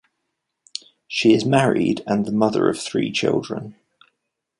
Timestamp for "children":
3.11-3.75